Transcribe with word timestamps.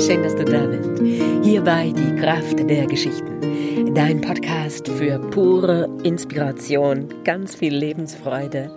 schön, 0.00 0.22
dass 0.22 0.34
du 0.34 0.44
da 0.44 0.66
bist. 0.66 1.02
Hierbei 1.42 1.92
die 1.94 2.16
Kraft 2.16 2.58
der 2.70 2.86
Geschichten. 2.86 3.94
Dein 3.94 4.22
Podcast 4.22 4.88
für 4.88 5.18
pure 5.18 5.88
Inspiration, 6.04 7.08
ganz 7.24 7.54
viel 7.54 7.74
Lebensfreude. 7.74 8.70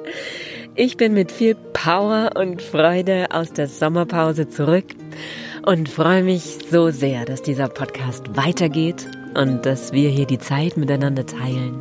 Ich 0.75 0.97
bin 0.97 1.13
mit 1.13 1.31
viel 1.31 1.55
Power 1.55 2.31
und 2.36 2.62
Freude 2.62 3.28
aus 3.31 3.54
der 3.54 3.67
Sommerpause 3.67 4.49
zurück 4.49 4.86
und 5.65 5.87
freue 5.87 6.23
mich 6.23 6.58
so 6.69 6.90
sehr, 6.90 7.24
dass 7.24 7.42
dieser 7.42 7.69
Podcast 7.69 8.35
weitergeht 8.35 9.08
und 9.33 9.65
dass 9.65 9.94
wir 9.94 10.10
hier 10.10 10.26
die 10.26 10.40
Zeit 10.40 10.76
miteinander 10.76 11.26
teilen. 11.26 11.79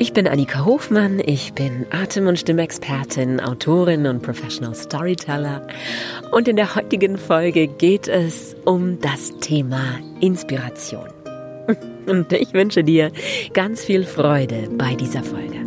Ich 0.00 0.12
bin 0.12 0.28
Annika 0.28 0.64
Hofmann, 0.64 1.20
ich 1.24 1.54
bin 1.54 1.84
Atem- 1.90 2.28
und 2.28 2.38
Stimmexpertin, 2.38 3.40
Autorin 3.40 4.06
und 4.06 4.22
Professional 4.22 4.72
Storyteller 4.72 5.66
und 6.30 6.46
in 6.46 6.54
der 6.54 6.76
heutigen 6.76 7.18
Folge 7.18 7.66
geht 7.66 8.06
es 8.06 8.54
um 8.64 9.00
das 9.00 9.36
Thema 9.40 9.98
Inspiration. 10.20 11.08
Und 12.06 12.32
ich 12.32 12.54
wünsche 12.54 12.82
dir 12.82 13.12
ganz 13.52 13.84
viel 13.84 14.04
Freude 14.04 14.68
bei 14.70 14.94
dieser 14.94 15.22
Folge. 15.22 15.58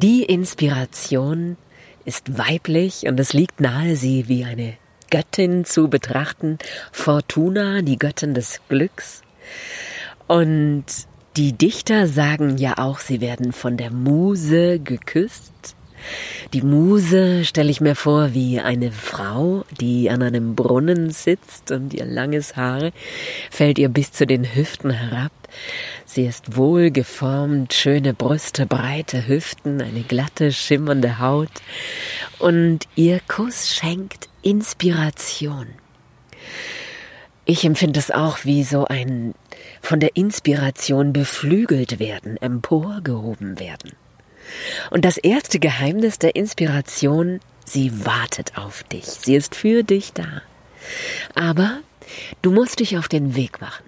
Die 0.00 0.22
Inspiration 0.22 1.56
ist 2.04 2.38
weiblich 2.38 3.06
und 3.06 3.18
es 3.18 3.32
liegt 3.32 3.60
nahe, 3.60 3.96
sie 3.96 4.28
wie 4.28 4.44
eine 4.44 4.74
Göttin 5.10 5.64
zu 5.64 5.88
betrachten. 5.88 6.58
Fortuna, 6.92 7.82
die 7.82 7.98
Göttin 7.98 8.34
des 8.34 8.60
Glücks. 8.68 9.22
Und 10.26 10.84
die 11.36 11.52
Dichter 11.52 12.06
sagen 12.06 12.58
ja 12.58 12.78
auch, 12.78 12.98
sie 12.98 13.20
werden 13.20 13.52
von 13.52 13.76
der 13.76 13.90
Muse 13.90 14.78
geküsst. 14.78 15.76
Die 16.52 16.62
Muse 16.62 17.44
stelle 17.44 17.70
ich 17.70 17.80
mir 17.80 17.94
vor 17.94 18.34
wie 18.34 18.60
eine 18.60 18.92
Frau, 18.92 19.64
die 19.80 20.10
an 20.10 20.22
einem 20.22 20.54
Brunnen 20.54 21.10
sitzt 21.10 21.70
und 21.70 21.94
ihr 21.94 22.04
langes 22.04 22.56
Haar 22.56 22.92
fällt 23.50 23.78
ihr 23.78 23.88
bis 23.88 24.12
zu 24.12 24.26
den 24.26 24.54
Hüften 24.54 24.90
herab. 24.90 25.32
Sie 26.04 26.26
ist 26.26 26.56
wohlgeformt, 26.56 27.72
schöne 27.74 28.14
Brüste, 28.14 28.66
breite 28.66 29.26
Hüften, 29.26 29.80
eine 29.80 30.02
glatte, 30.02 30.52
schimmernde 30.52 31.18
Haut 31.18 31.50
und 32.38 32.86
ihr 32.94 33.20
Kuss 33.26 33.74
schenkt 33.74 34.28
Inspiration. 34.42 35.66
Ich 37.46 37.64
empfinde 37.64 38.00
es 38.00 38.10
auch 38.10 38.44
wie 38.44 38.64
so 38.64 38.86
ein 38.86 39.34
von 39.82 40.00
der 40.00 40.16
Inspiration 40.16 41.12
beflügelt 41.12 41.98
werden, 41.98 42.38
emporgehoben 42.38 43.58
werden. 43.58 43.92
Und 44.90 45.04
das 45.04 45.16
erste 45.16 45.58
Geheimnis 45.58 46.18
der 46.18 46.36
Inspiration, 46.36 47.40
sie 47.64 48.04
wartet 48.04 48.56
auf 48.56 48.82
dich. 48.84 49.04
Sie 49.04 49.34
ist 49.34 49.54
für 49.54 49.82
dich 49.82 50.12
da. 50.12 50.42
Aber 51.34 51.78
du 52.42 52.50
musst 52.50 52.80
dich 52.80 52.98
auf 52.98 53.08
den 53.08 53.34
Weg 53.36 53.60
machen. 53.60 53.84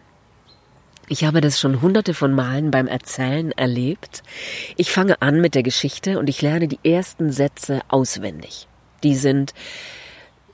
Ich 1.08 1.24
habe 1.24 1.40
das 1.40 1.60
schon 1.60 1.82
hunderte 1.82 2.14
von 2.14 2.32
Malen 2.32 2.72
beim 2.72 2.88
Erzählen 2.88 3.52
erlebt. 3.52 4.24
Ich 4.76 4.90
fange 4.90 5.22
an 5.22 5.40
mit 5.40 5.54
der 5.54 5.62
Geschichte 5.62 6.18
und 6.18 6.28
ich 6.28 6.42
lerne 6.42 6.66
die 6.66 6.80
ersten 6.82 7.30
Sätze 7.30 7.80
auswendig. 7.88 8.66
Die 9.04 9.14
sind 9.14 9.54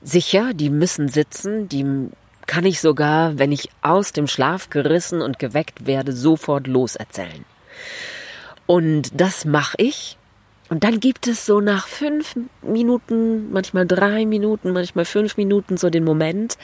sicher, 0.03 0.53
die 0.53 0.69
müssen 0.69 1.07
sitzen, 1.07 1.69
die 1.69 2.09
kann 2.45 2.65
ich 2.65 2.81
sogar, 2.81 3.39
wenn 3.39 3.51
ich 3.51 3.69
aus 3.81 4.11
dem 4.11 4.27
Schlaf 4.27 4.69
gerissen 4.69 5.21
und 5.21 5.39
geweckt 5.39 5.87
werde, 5.87 6.13
sofort 6.13 6.67
loserzählen. 6.67 7.45
Und 8.65 9.19
das 9.19 9.45
mache 9.45 9.75
ich. 9.77 10.17
Und 10.69 10.83
dann 10.83 10.99
gibt 10.99 11.27
es 11.27 11.45
so 11.45 11.59
nach 11.59 11.87
fünf 11.87 12.35
Minuten, 12.61 13.51
manchmal 13.51 13.85
drei 13.85 14.25
Minuten, 14.25 14.71
manchmal 14.71 15.05
fünf 15.05 15.37
Minuten 15.37 15.77
so 15.77 15.89
den 15.89 16.03
Moment, 16.03 16.57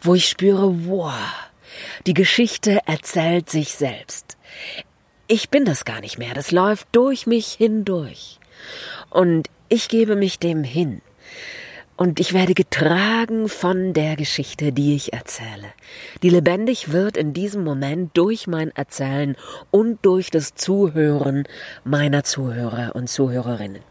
wo 0.00 0.14
ich 0.14 0.28
spüre, 0.28 0.86
wow, 0.86 1.12
die 2.06 2.14
Geschichte 2.14 2.80
erzählt 2.86 3.50
sich 3.50 3.74
selbst. 3.74 4.36
Ich 5.28 5.50
bin 5.50 5.64
das 5.64 5.84
gar 5.84 6.00
nicht 6.00 6.18
mehr. 6.18 6.34
Das 6.34 6.50
läuft 6.50 6.88
durch 6.92 7.26
mich 7.26 7.48
hindurch. 7.52 8.38
Und 9.10 9.48
ich 9.68 9.88
gebe 9.88 10.16
mich 10.16 10.38
dem 10.38 10.64
hin 10.64 11.02
und 11.96 12.20
ich 12.20 12.34
werde 12.34 12.54
getragen 12.54 13.48
von 13.48 13.94
der 13.94 14.16
Geschichte, 14.16 14.72
die 14.72 14.94
ich 14.94 15.12
erzähle, 15.14 15.72
die 16.22 16.28
lebendig 16.28 16.92
wird 16.92 17.16
in 17.16 17.32
diesem 17.32 17.64
Moment 17.64 18.16
durch 18.16 18.46
mein 18.46 18.70
Erzählen 18.70 19.36
und 19.70 20.04
durch 20.04 20.30
das 20.30 20.54
Zuhören 20.54 21.44
meiner 21.84 22.22
Zuhörer 22.22 22.94
und 22.94 23.08
Zuhörerinnen. 23.08 23.82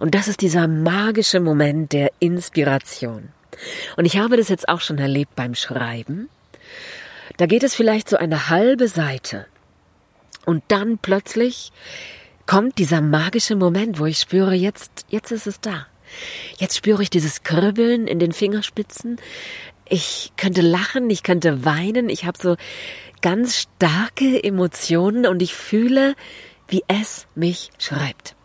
Und 0.00 0.14
das 0.14 0.28
ist 0.28 0.42
dieser 0.42 0.68
magische 0.68 1.40
Moment 1.40 1.92
der 1.92 2.10
Inspiration. 2.18 3.30
Und 3.96 4.04
ich 4.04 4.18
habe 4.18 4.36
das 4.36 4.48
jetzt 4.48 4.68
auch 4.68 4.80
schon 4.80 4.98
erlebt 4.98 5.34
beim 5.34 5.54
Schreiben. 5.54 6.28
Da 7.36 7.46
geht 7.46 7.62
es 7.62 7.74
vielleicht 7.74 8.08
so 8.08 8.16
eine 8.16 8.50
halbe 8.50 8.88
Seite. 8.88 9.46
Und 10.44 10.62
dann 10.68 10.98
plötzlich 10.98 11.72
kommt 12.46 12.78
dieser 12.78 13.00
magische 13.00 13.56
Moment, 13.56 13.98
wo 13.98 14.06
ich 14.06 14.18
spüre, 14.18 14.54
jetzt, 14.54 15.06
jetzt 15.08 15.30
ist 15.30 15.46
es 15.46 15.60
da. 15.60 15.86
Jetzt 16.58 16.76
spüre 16.76 17.02
ich 17.02 17.10
dieses 17.10 17.42
Kribbeln 17.42 18.06
in 18.06 18.18
den 18.18 18.32
Fingerspitzen. 18.32 19.18
Ich 19.88 20.32
könnte 20.36 20.62
lachen, 20.62 21.10
ich 21.10 21.22
könnte 21.22 21.64
weinen. 21.64 22.08
Ich 22.08 22.24
habe 22.24 22.38
so 22.40 22.56
ganz 23.20 23.56
starke 23.56 24.42
Emotionen 24.42 25.26
und 25.26 25.42
ich 25.42 25.54
fühle, 25.54 26.14
wie 26.68 26.82
es 26.88 27.26
mich 27.34 27.70
schreibt. 27.78 28.36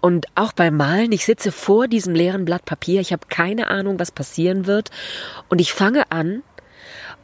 Und 0.00 0.26
auch 0.34 0.52
beim 0.52 0.76
Malen, 0.76 1.12
ich 1.12 1.24
sitze 1.24 1.52
vor 1.52 1.86
diesem 1.86 2.14
leeren 2.14 2.44
Blatt 2.44 2.64
Papier, 2.64 3.00
ich 3.00 3.12
habe 3.12 3.28
keine 3.28 3.68
Ahnung, 3.68 4.00
was 4.00 4.10
passieren 4.10 4.66
wird. 4.66 4.90
Und 5.48 5.60
ich 5.60 5.72
fange 5.72 6.10
an 6.10 6.42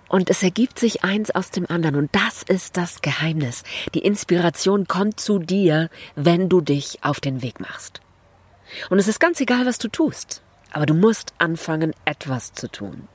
und 0.08 0.30
es 0.30 0.42
ergibt 0.42 0.78
sich 0.78 1.04
eins 1.04 1.30
aus 1.30 1.50
dem 1.50 1.66
anderen. 1.68 1.96
Und 1.96 2.14
das 2.14 2.42
ist 2.42 2.76
das 2.76 3.02
Geheimnis. 3.02 3.64
Die 3.94 4.00
Inspiration 4.00 4.86
kommt 4.86 5.20
zu 5.20 5.38
dir, 5.38 5.90
wenn 6.14 6.48
du 6.48 6.60
dich 6.60 6.98
auf 7.02 7.20
den 7.20 7.42
Weg 7.42 7.60
machst. 7.60 8.00
Und 8.90 8.98
es 8.98 9.08
ist 9.08 9.20
ganz 9.20 9.40
egal, 9.40 9.66
was 9.66 9.78
du 9.78 9.88
tust. 9.88 10.42
Aber 10.72 10.86
du 10.86 10.94
musst 10.94 11.32
anfangen, 11.38 11.94
etwas 12.04 12.52
zu 12.52 12.68
tun. 12.68 13.08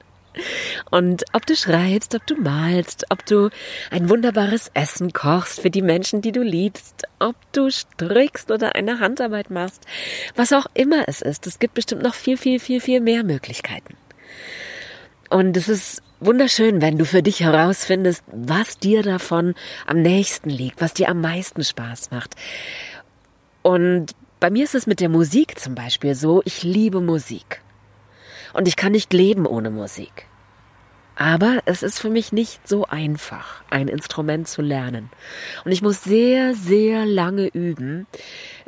Und 0.89 1.25
ob 1.33 1.45
du 1.45 1.55
schreibst, 1.55 2.15
ob 2.15 2.25
du 2.25 2.35
malst, 2.35 3.05
ob 3.09 3.25
du 3.25 3.49
ein 3.91 4.09
wunderbares 4.09 4.71
Essen 4.73 5.13
kochst 5.13 5.59
für 5.59 5.69
die 5.69 5.81
Menschen, 5.81 6.21
die 6.21 6.31
du 6.31 6.41
liebst, 6.41 7.03
ob 7.19 7.35
du 7.51 7.69
strickst 7.69 8.49
oder 8.49 8.75
eine 8.75 8.99
Handarbeit 8.99 9.51
machst, 9.51 9.85
was 10.35 10.53
auch 10.53 10.65
immer 10.73 11.07
es 11.07 11.21
ist, 11.21 11.45
es 11.45 11.59
gibt 11.59 11.75
bestimmt 11.75 12.01
noch 12.01 12.15
viel, 12.15 12.37
viel, 12.37 12.59
viel, 12.59 12.81
viel 12.81 12.99
mehr 12.99 13.23
Möglichkeiten. 13.23 13.95
Und 15.29 15.57
es 15.57 15.69
ist 15.69 16.01
wunderschön, 16.19 16.81
wenn 16.81 16.97
du 16.97 17.05
für 17.05 17.23
dich 17.23 17.41
herausfindest, 17.41 18.23
was 18.27 18.77
dir 18.77 19.03
davon 19.03 19.55
am 19.85 20.01
nächsten 20.01 20.49
liegt, 20.49 20.81
was 20.81 20.93
dir 20.93 21.09
am 21.09 21.21
meisten 21.21 21.63
Spaß 21.63 22.11
macht. 22.11 22.35
Und 23.61 24.13
bei 24.43 24.49
mir 24.49 24.65
ist 24.65 24.75
es 24.75 24.87
mit 24.87 24.99
der 24.99 25.07
Musik 25.07 25.57
zum 25.57 25.73
Beispiel 25.73 26.15
so, 26.15 26.41
ich 26.43 26.63
liebe 26.63 26.99
Musik. 26.99 27.61
Und 28.51 28.67
ich 28.67 28.75
kann 28.75 28.91
nicht 28.91 29.13
leben 29.13 29.45
ohne 29.45 29.69
Musik. 29.69 30.25
Aber 31.15 31.61
es 31.63 31.81
ist 31.81 31.97
für 31.97 32.09
mich 32.09 32.33
nicht 32.33 32.67
so 32.67 32.85
einfach, 32.85 33.63
ein 33.69 33.87
Instrument 33.87 34.49
zu 34.49 34.61
lernen. 34.61 35.09
Und 35.63 35.71
ich 35.71 35.81
muss 35.81 36.03
sehr, 36.03 36.55
sehr 36.55 37.05
lange 37.05 37.47
üben, 37.47 38.05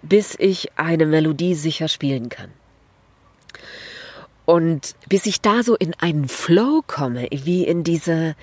bis 0.01 0.37
ich 0.39 0.77
eine 0.77 1.05
Melodie 1.05 1.55
sicher 1.55 1.89
spielen 1.89 2.29
kann. 2.29 2.51
Und 4.45 4.95
bis 5.09 5.25
ich 5.25 5.41
da 5.41 5.61
so 5.61 5.75
in 5.75 5.93
einen 5.95 6.29
Flow 6.29 6.83
komme, 6.87 7.27
wie 7.31 7.65
in 7.65 7.83
diese 7.83 8.37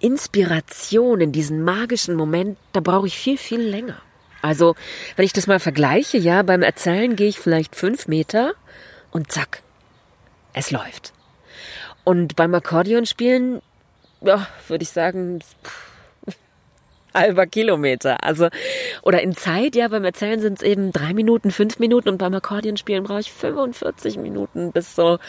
Inspiration, 0.00 1.20
in 1.20 1.32
diesen 1.32 1.62
magischen 1.64 2.14
Moment, 2.14 2.56
da 2.72 2.80
brauche 2.80 3.08
ich 3.08 3.18
viel, 3.18 3.36
viel 3.36 3.60
länger. 3.60 4.00
Also, 4.44 4.74
wenn 5.16 5.24
ich 5.24 5.32
das 5.32 5.46
mal 5.46 5.58
vergleiche, 5.58 6.18
ja, 6.18 6.42
beim 6.42 6.60
Erzählen 6.60 7.16
gehe 7.16 7.28
ich 7.28 7.40
vielleicht 7.40 7.74
fünf 7.74 8.08
Meter 8.08 8.52
und 9.10 9.32
zack, 9.32 9.62
es 10.52 10.70
läuft. 10.70 11.14
Und 12.04 12.36
beim 12.36 12.54
Akkordeonspielen, 12.54 13.62
ja, 14.20 14.46
würde 14.68 14.82
ich 14.82 14.90
sagen, 14.90 15.38
halber 17.14 17.46
Kilometer. 17.46 18.22
Also, 18.22 18.50
oder 19.00 19.22
in 19.22 19.34
Zeit, 19.34 19.76
ja, 19.76 19.88
beim 19.88 20.04
Erzählen 20.04 20.40
sind 20.40 20.58
es 20.58 20.62
eben 20.62 20.92
drei 20.92 21.14
Minuten, 21.14 21.50
fünf 21.50 21.78
Minuten 21.78 22.10
und 22.10 22.18
beim 22.18 22.34
Akkordeonspielen 22.34 23.04
brauche 23.04 23.20
ich 23.20 23.32
45 23.32 24.18
Minuten, 24.18 24.72
bis 24.72 24.94
so, 24.94 25.20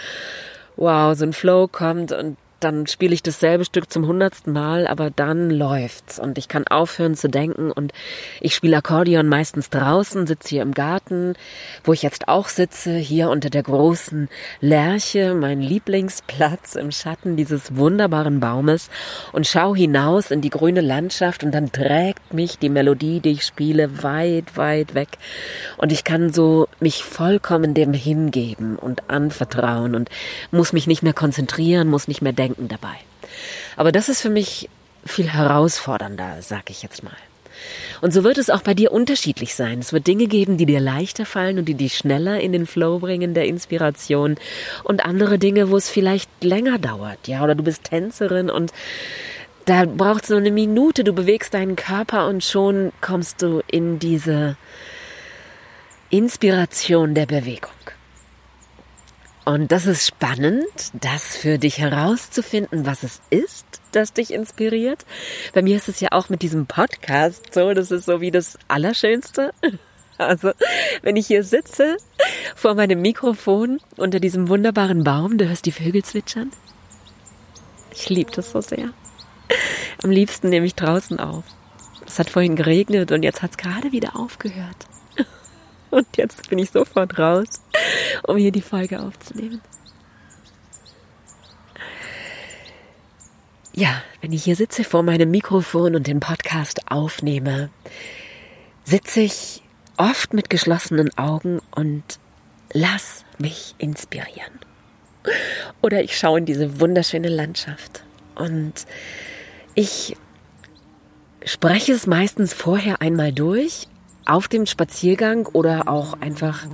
wow, 0.76 1.18
so 1.18 1.24
ein 1.24 1.32
Flow 1.32 1.70
kommt 1.70 2.12
und 2.12 2.36
dann 2.66 2.88
spiele 2.88 3.14
ich 3.14 3.22
dasselbe 3.22 3.64
Stück 3.64 3.92
zum 3.92 4.08
hundertsten 4.08 4.52
Mal, 4.52 4.88
aber 4.88 5.12
dann 5.12 5.52
läuft's. 5.52 6.18
Und 6.18 6.40
ich 6.40 6.48
kann 6.48 6.66
aufhören 6.66 7.14
zu 7.14 7.30
denken 7.30 7.72
und 7.72 7.94
ich 8.42 8.56
spiele 8.56 8.78
Akkordeon 8.78 9.28
meistens 9.28 9.70
draußen, 9.70 10.26
sitze 10.26 10.50
hier 10.50 10.62
im 10.64 10.74
Garten, 10.74 11.36
wo 11.84 11.94
ich 11.94 12.02
jetzt 12.02 12.28
auch 12.28 12.48
sitze, 12.48 12.96
hier 12.96 13.30
unter 13.30 13.52
der 13.52 13.62
großen 13.62 14.30
Lerche, 14.62 15.36
mein 15.36 15.62
Lieblingsplatz 15.62 16.74
im 16.74 16.90
Schatten 16.90 17.36
dieses 17.38 17.76
wunderbaren 17.76 18.40
Baumes 18.40 18.90
und 19.32 19.46
schau 19.46 19.76
hinaus 19.76 20.32
in 20.32 20.42
die 20.42 20.50
grüne 20.50 20.82
Landschaft 20.82 21.44
und 21.44 21.52
dann 21.52 21.72
trägt 21.72 22.34
mich 22.34 22.58
die 22.58 22.70
Melodie, 22.70 23.20
die 23.20 23.34
ich 23.34 23.44
spiele, 23.44 24.02
weit, 24.02 24.58
weit 24.58 24.96
weg. 24.96 25.10
Und 25.78 25.92
ich 25.92 26.04
kann 26.04 26.34
so 26.34 26.68
mich 26.80 27.04
vollkommen 27.04 27.76
dem 27.76 27.94
hingeben 27.94 28.76
und 28.76 29.08
anvertrauen 29.08 29.94
und 29.94 30.10
muss 30.50 30.74
mich 30.74 30.88
nicht 30.88 31.04
mehr 31.04 31.14
konzentrieren, 31.14 31.90
muss 31.90 32.08
nicht 32.08 32.24
mehr 32.24 32.34
denken 32.34 32.55
dabei. 32.58 32.96
Aber 33.76 33.92
das 33.92 34.10
ist 34.10 34.22
für 34.22 34.30
mich 34.30 34.70
viel 35.06 35.30
herausfordernder, 35.30 36.38
sag 36.42 36.70
ich 36.70 36.82
jetzt 36.82 37.04
mal. 37.04 37.18
Und 38.02 38.12
so 38.12 38.24
wird 38.24 38.38
es 38.38 38.50
auch 38.50 38.62
bei 38.62 38.74
dir 38.74 38.92
unterschiedlich 38.92 39.56
sein. 39.56 39.80
Es 39.80 39.94
wird 39.94 40.08
Dinge 40.08 40.28
geben, 40.28 40.58
die 40.58 40.66
dir 40.66 40.80
leichter 40.80 41.26
fallen 41.26 41.58
und 41.58 41.66
die 41.66 41.74
dich 41.74 41.96
schneller 41.96 42.40
in 42.40 42.52
den 42.52 42.68
Flow 42.68 43.00
bringen 43.00 43.34
der 43.34 43.46
Inspiration 43.46 44.36
und 44.84 45.06
andere 45.06 45.40
Dinge, 45.40 45.70
wo 45.70 45.78
es 45.78 45.90
vielleicht 45.90 46.30
länger 46.44 46.78
dauert, 46.78 47.28
ja, 47.28 47.44
oder 47.44 47.56
du 47.56 47.64
bist 47.64 47.86
Tänzerin 47.86 48.50
und 48.50 48.72
da 49.66 49.86
braucht 49.86 50.26
es 50.26 50.30
nur 50.30 50.40
eine 50.40 50.52
Minute, 50.52 51.04
du 51.04 51.14
bewegst 51.14 51.54
deinen 51.54 51.76
Körper 51.76 52.28
und 52.28 52.44
schon 52.44 52.92
kommst 53.02 53.42
du 53.42 53.64
in 53.68 53.98
diese 53.98 54.58
Inspiration 56.12 57.16
der 57.16 57.26
Bewegung. 57.26 57.72
Und 59.46 59.72
das 59.72 59.86
ist 59.86 60.08
spannend, 60.08 60.66
das 60.94 61.38
für 61.38 61.60
dich 61.60 61.78
herauszufinden, 61.78 62.88
was 62.88 63.04
es 63.04 63.22
ist, 63.30 63.66
das 63.92 64.12
dich 64.12 64.34
inspiriert. 64.34 65.06
Bei 65.54 65.62
mir 65.62 65.76
ist 65.76 65.88
es 65.88 66.00
ja 66.00 66.10
auch 66.14 66.30
mit 66.30 66.42
diesem 66.42 66.66
Podcast 66.66 67.54
so, 67.54 67.76
das 67.76 67.92
ist 67.92 68.06
so 68.06 68.22
wie 68.22 68.32
das 68.32 68.58
Allerschönste. 68.68 69.54
Also, 70.18 70.54
wenn 71.02 71.18
ich 71.18 71.28
hier 71.28 71.44
sitze 71.44 71.98
vor 72.56 72.74
meinem 72.74 73.02
Mikrofon 73.02 73.82
unter 73.98 74.22
diesem 74.22 74.48
wunderbaren 74.48 75.04
Baum, 75.04 75.38
du 75.38 75.46
hörst 75.46 75.66
die 75.66 75.74
Vögel 75.74 76.06
zwitschern. 76.06 76.52
Ich 77.92 78.08
liebe 78.08 78.32
das 78.32 78.52
so 78.52 78.62
sehr. 78.62 78.92
Am 80.02 80.12
liebsten 80.12 80.48
nehme 80.48 80.68
ich 80.68 80.76
draußen 80.76 81.20
auf. 81.20 81.44
Es 82.08 82.18
hat 82.18 82.30
vorhin 82.30 82.56
geregnet 82.56 83.12
und 83.12 83.24
jetzt 83.24 83.42
hat 83.42 83.52
es 83.52 83.58
gerade 83.58 83.92
wieder 83.92 84.16
aufgehört. 84.16 84.88
Und 85.96 86.18
jetzt 86.18 86.50
bin 86.50 86.60
ich 86.60 86.72
sofort 86.72 87.18
raus, 87.18 87.62
um 88.24 88.36
hier 88.36 88.52
die 88.52 88.62
Folge 88.62 89.00
aufzunehmen. 89.00 89.62
Ja, 93.74 94.04
wenn 94.20 94.34
ich 94.34 94.44
hier 94.44 94.58
sitze 94.58 94.84
vor 94.84 95.04
meinem 95.04 95.32
Mikrofon 95.32 95.96
und 95.96 96.08
den 96.08 96.20
Podcast 96.20 96.92
aufnehme, 96.92 97.70
sitze 98.84 99.22
ich 99.22 99.64
oft 99.96 100.34
mit 100.34 100.50
geschlossenen 100.50 101.18
Augen 101.18 101.62
und 101.74 102.04
lass 102.74 103.24
mich 103.38 103.74
inspirieren. 103.78 104.60
Oder 105.82 106.04
ich 106.04 106.18
schaue 106.18 106.40
in 106.40 106.46
diese 106.46 106.82
wunderschöne 106.82 107.30
Landschaft 107.30 108.04
und 108.36 108.86
ich 109.76 110.18
spreche 111.46 111.94
es 111.94 112.06
meistens 112.06 112.54
vorher 112.54 113.02
einmal 113.02 113.32
durch 113.32 113.88
auf 114.26 114.48
dem 114.48 114.66
Spaziergang 114.66 115.46
oder 115.48 115.88
auch 115.88 116.20
einfach, 116.20 116.66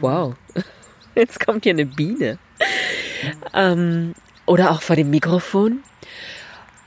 wow, 0.00 0.34
jetzt 1.14 1.44
kommt 1.44 1.64
hier 1.64 1.72
eine 1.72 1.86
Biene. 1.86 2.38
Ähm, 3.54 4.14
oder 4.46 4.70
auch 4.70 4.82
vor 4.82 4.96
dem 4.96 5.10
Mikrofon. 5.10 5.82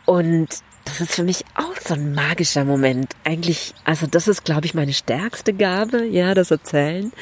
Und 0.06 0.50
das 0.86 1.00
ist 1.00 1.16
für 1.16 1.24
mich 1.24 1.46
auch 1.56 1.80
so 1.80 1.94
ein 1.94 2.14
magischer 2.14 2.66
Moment. 2.66 3.16
Eigentlich, 3.24 3.74
also 3.86 4.06
das 4.06 4.28
ist, 4.28 4.44
glaube 4.44 4.66
ich, 4.66 4.74
meine 4.74 4.94
stärkste 4.94 5.54
Gabe, 5.54 6.06
ja, 6.06 6.34
das 6.34 6.52
Erzählen. 6.52 7.14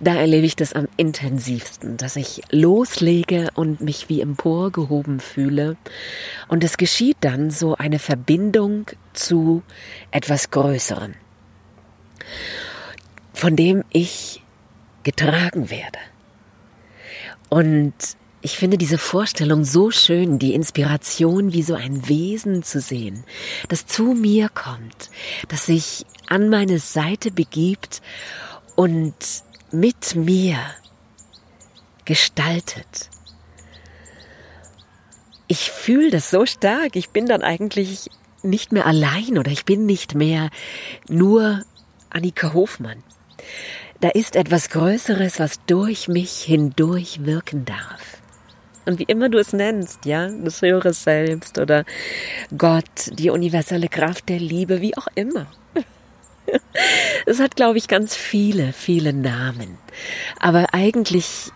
Da 0.00 0.14
erlebe 0.14 0.46
ich 0.46 0.56
das 0.56 0.72
am 0.72 0.88
intensivsten, 0.96 1.96
dass 1.96 2.16
ich 2.16 2.42
loslege 2.50 3.50
und 3.54 3.80
mich 3.80 4.08
wie 4.08 4.20
emporgehoben 4.20 5.20
fühle. 5.20 5.76
Und 6.48 6.64
es 6.64 6.78
geschieht 6.78 7.18
dann 7.20 7.50
so 7.50 7.76
eine 7.76 7.98
Verbindung 7.98 8.86
zu 9.12 9.62
etwas 10.10 10.50
Größerem 10.50 11.14
von 13.32 13.56
dem 13.56 13.84
ich 13.90 14.42
getragen 15.02 15.70
werde. 15.70 15.98
Und 17.48 17.94
ich 18.40 18.58
finde 18.58 18.76
diese 18.76 18.98
Vorstellung 18.98 19.64
so 19.64 19.90
schön, 19.90 20.38
die 20.38 20.54
Inspiration 20.54 21.52
wie 21.52 21.62
so 21.62 21.74
ein 21.74 22.08
Wesen 22.08 22.62
zu 22.62 22.80
sehen, 22.80 23.24
das 23.68 23.86
zu 23.86 24.12
mir 24.12 24.50
kommt, 24.50 25.10
das 25.48 25.66
sich 25.66 26.04
an 26.26 26.50
meine 26.50 26.78
Seite 26.78 27.30
begibt 27.30 28.02
und 28.76 29.14
mit 29.70 30.14
mir 30.14 30.58
gestaltet. 32.04 33.08
Ich 35.48 35.70
fühle 35.70 36.10
das 36.10 36.30
so 36.30 36.44
stark, 36.44 36.96
ich 36.96 37.10
bin 37.10 37.26
dann 37.26 37.42
eigentlich 37.42 38.10
nicht 38.42 38.72
mehr 38.72 38.86
allein 38.86 39.38
oder 39.38 39.50
ich 39.50 39.64
bin 39.64 39.86
nicht 39.86 40.14
mehr 40.14 40.50
nur 41.08 41.64
Annika 42.14 42.52
Hofmann. 42.52 43.02
Da 44.00 44.08
ist 44.10 44.36
etwas 44.36 44.70
Größeres, 44.70 45.40
was 45.40 45.64
durch 45.66 46.08
mich 46.08 46.42
hindurch 46.42 47.24
wirken 47.24 47.64
darf. 47.64 48.18
Und 48.86 48.98
wie 48.98 49.04
immer 49.04 49.28
du 49.28 49.38
es 49.38 49.52
nennst, 49.52 50.04
ja, 50.04 50.28
das 50.28 50.62
höhere 50.62 50.92
Selbst 50.92 51.58
oder 51.58 51.84
Gott, 52.56 53.10
die 53.12 53.30
universelle 53.30 53.88
Kraft 53.88 54.28
der 54.28 54.38
Liebe, 54.38 54.80
wie 54.80 54.96
auch 54.96 55.08
immer. 55.14 55.46
Es 57.26 57.40
hat, 57.40 57.56
glaube 57.56 57.78
ich, 57.78 57.88
ganz 57.88 58.14
viele, 58.14 58.74
viele 58.74 59.14
Namen. 59.14 59.78
Aber 60.38 60.74
eigentlich 60.74 61.50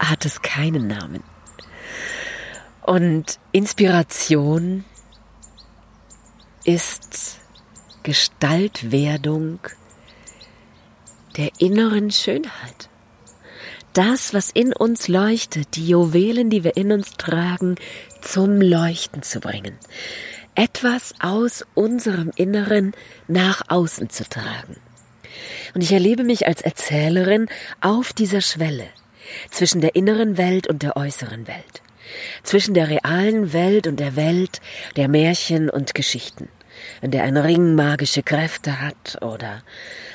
hat 0.00 0.24
es 0.24 0.42
keinen 0.42 0.88
Namen. 0.88 1.22
Und 2.82 3.38
Inspiration 3.52 4.84
ist 6.64 7.38
Gestaltwerdung 8.06 9.58
der 11.36 11.50
inneren 11.58 12.12
Schönheit. 12.12 12.88
Das, 13.94 14.32
was 14.32 14.50
in 14.50 14.72
uns 14.72 15.08
leuchtet, 15.08 15.74
die 15.74 15.88
Juwelen, 15.88 16.48
die 16.48 16.62
wir 16.62 16.76
in 16.76 16.92
uns 16.92 17.14
tragen, 17.14 17.74
zum 18.22 18.60
Leuchten 18.60 19.24
zu 19.24 19.40
bringen. 19.40 19.76
Etwas 20.54 21.14
aus 21.18 21.66
unserem 21.74 22.30
Inneren 22.36 22.92
nach 23.26 23.62
außen 23.66 24.08
zu 24.08 24.22
tragen. 24.22 24.76
Und 25.74 25.80
ich 25.80 25.90
erlebe 25.90 26.22
mich 26.22 26.46
als 26.46 26.62
Erzählerin 26.62 27.48
auf 27.80 28.12
dieser 28.12 28.40
Schwelle 28.40 28.86
zwischen 29.50 29.80
der 29.80 29.96
inneren 29.96 30.38
Welt 30.38 30.68
und 30.68 30.84
der 30.84 30.96
äußeren 30.96 31.48
Welt, 31.48 31.82
zwischen 32.44 32.74
der 32.74 32.88
realen 32.88 33.52
Welt 33.52 33.88
und 33.88 33.98
der 33.98 34.14
Welt 34.14 34.60
der 34.94 35.08
Märchen 35.08 35.68
und 35.68 35.96
Geschichten 35.96 36.48
in 37.02 37.10
der 37.10 37.24
ein 37.24 37.36
Ring 37.36 37.74
magische 37.74 38.22
Kräfte 38.22 38.80
hat 38.80 39.22
oder 39.22 39.62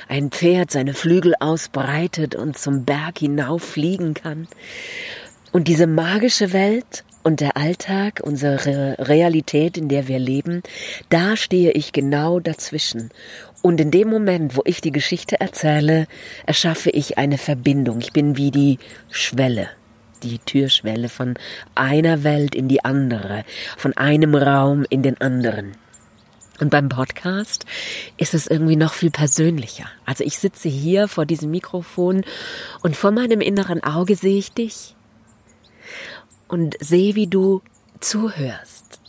ein 0.07 0.29
Pferd 0.29 0.71
seine 0.71 0.93
Flügel 0.93 1.33
ausbreitet 1.39 2.35
und 2.35 2.57
zum 2.57 2.85
Berg 2.85 3.19
hinauf 3.19 3.63
fliegen 3.63 4.13
kann. 4.13 4.47
Und 5.51 5.67
diese 5.67 5.87
magische 5.87 6.53
Welt 6.53 7.03
und 7.23 7.39
der 7.39 7.57
Alltag, 7.57 8.21
unsere 8.23 8.97
Realität, 8.99 9.77
in 9.77 9.89
der 9.89 10.07
wir 10.07 10.19
leben, 10.19 10.63
da 11.09 11.35
stehe 11.35 11.71
ich 11.71 11.91
genau 11.91 12.39
dazwischen. 12.39 13.09
Und 13.61 13.79
in 13.79 13.91
dem 13.91 14.09
Moment, 14.09 14.55
wo 14.57 14.61
ich 14.65 14.81
die 14.81 14.91
Geschichte 14.91 15.39
erzähle, 15.39 16.07
erschaffe 16.45 16.89
ich 16.89 17.17
eine 17.17 17.37
Verbindung. 17.37 17.99
Ich 17.99 18.11
bin 18.11 18.37
wie 18.37 18.51
die 18.51 18.79
Schwelle 19.09 19.69
die 20.23 20.39
Türschwelle 20.39 21.09
von 21.09 21.35
einer 21.75 22.23
Welt 22.23 22.55
in 22.55 22.67
die 22.67 22.83
andere, 22.85 23.43
von 23.77 23.95
einem 23.97 24.35
Raum 24.35 24.85
in 24.89 25.01
den 25.01 25.19
anderen. 25.19 25.73
Und 26.61 26.69
beim 26.69 26.89
Podcast 26.89 27.65
ist 28.17 28.35
es 28.35 28.45
irgendwie 28.45 28.75
noch 28.75 28.93
viel 28.93 29.09
persönlicher. 29.09 29.85
Also 30.05 30.23
ich 30.23 30.37
sitze 30.37 30.69
hier 30.69 31.07
vor 31.07 31.25
diesem 31.25 31.49
Mikrofon 31.49 32.23
und 32.83 32.95
vor 32.95 33.09
meinem 33.09 33.41
inneren 33.41 33.83
Auge 33.83 34.15
sehe 34.15 34.37
ich 34.37 34.51
dich 34.51 34.95
und 36.47 36.77
sehe, 36.79 37.15
wie 37.15 37.25
du 37.25 37.63
zuhörst 37.99 38.99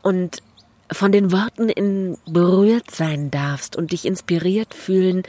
und 0.00 0.42
von 0.90 1.12
den 1.12 1.32
Worten 1.32 1.68
in 1.68 2.16
berührt 2.24 2.90
sein 2.90 3.30
darfst 3.30 3.76
und 3.76 3.92
dich 3.92 4.06
inspiriert 4.06 4.72
fühlen, 4.72 5.22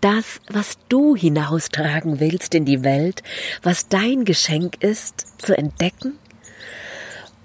das, 0.00 0.40
was 0.50 0.78
du 0.88 1.14
hinaustragen 1.14 2.18
willst 2.18 2.56
in 2.56 2.64
die 2.64 2.82
Welt, 2.82 3.22
was 3.62 3.86
dein 3.86 4.24
Geschenk 4.24 4.82
ist, 4.82 5.40
zu 5.40 5.56
entdecken 5.56 6.18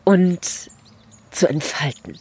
und 0.05 0.39
zu 1.29 1.47
entfalten. 1.47 2.17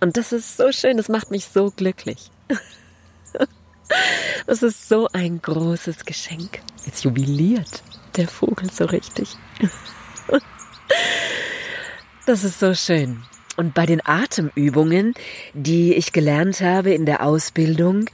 Und 0.00 0.16
das 0.16 0.32
ist 0.32 0.56
so 0.56 0.72
schön, 0.72 0.96
das 0.96 1.08
macht 1.08 1.30
mich 1.30 1.46
so 1.46 1.70
glücklich. 1.70 2.30
Das 4.46 4.62
ist 4.62 4.88
so 4.88 5.08
ein 5.12 5.42
großes 5.42 6.04
Geschenk. 6.04 6.60
Jetzt 6.86 7.02
jubiliert 7.04 7.82
der 8.16 8.28
Vogel 8.28 8.70
so 8.70 8.84
richtig. 8.84 9.36
Das 12.26 12.44
ist 12.44 12.60
so 12.60 12.74
schön. 12.74 13.24
Und 13.56 13.74
bei 13.74 13.86
den 13.86 14.00
Atemübungen, 14.04 15.14
die 15.52 15.94
ich 15.94 16.12
gelernt 16.12 16.60
habe 16.60 16.94
in 16.94 17.04
der 17.04 17.24
Ausbildung, 17.24 18.06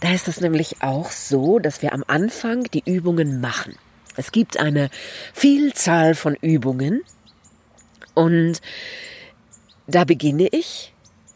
da 0.00 0.12
ist 0.12 0.28
es 0.28 0.40
nämlich 0.40 0.82
auch 0.82 1.10
so, 1.10 1.58
dass 1.58 1.80
wir 1.80 1.94
am 1.94 2.04
Anfang 2.06 2.64
die 2.64 2.82
Übungen 2.84 3.40
machen. 3.40 3.76
Es 4.16 4.32
gibt 4.32 4.58
eine 4.58 4.90
Vielzahl 5.32 6.14
von 6.14 6.34
Übungen 6.34 7.02
und 8.14 8.60
da 9.86 10.04
beginne 10.04 10.48
ich. 10.50 10.92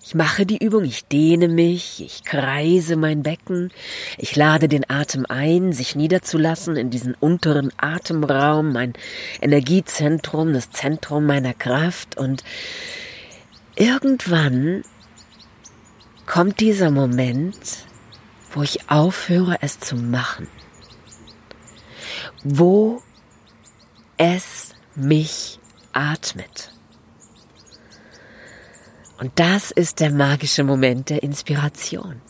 Ich 0.06 0.14
mache 0.14 0.44
die 0.44 0.62
Übung, 0.62 0.84
ich 0.84 1.06
dehne 1.06 1.48
mich, 1.48 2.02
ich 2.04 2.24
kreise 2.24 2.94
mein 2.94 3.22
Becken, 3.22 3.72
ich 4.18 4.36
lade 4.36 4.68
den 4.68 4.88
Atem 4.90 5.24
ein, 5.26 5.72
sich 5.72 5.96
niederzulassen 5.96 6.76
in 6.76 6.90
diesen 6.90 7.14
unteren 7.14 7.72
Atemraum, 7.78 8.74
mein 8.74 8.92
Energiezentrum, 9.40 10.52
das 10.52 10.70
Zentrum 10.70 11.24
meiner 11.24 11.54
Kraft 11.54 12.18
und 12.18 12.44
irgendwann 13.76 14.84
kommt 16.26 16.60
dieser 16.60 16.90
Moment, 16.90 17.86
wo 18.52 18.62
ich 18.62 18.90
aufhöre, 18.90 19.56
es 19.62 19.80
zu 19.80 19.96
machen, 19.96 20.48
wo 22.42 23.00
es 24.18 24.74
mich 24.94 25.58
atmet. 25.94 26.73
Und 29.24 29.32
das 29.36 29.70
ist 29.70 30.00
der 30.00 30.10
magische 30.10 30.64
Moment 30.64 31.08
der 31.08 31.22
Inspiration. 31.22 32.20